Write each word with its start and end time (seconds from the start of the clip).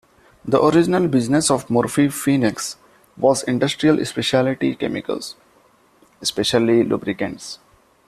The 0.43 0.59
original 0.59 1.07
business 1.07 1.51
of 1.51 1.69
Murphy-Phoenix 1.69 2.77
was 3.17 3.43
Industrial 3.43 4.03
Specialty 4.03 4.73
Chemicals, 4.73 5.35
especially 6.23 6.81
lubricants. 6.83 7.59